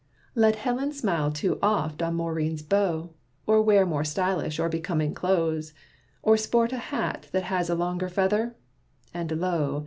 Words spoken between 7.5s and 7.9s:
a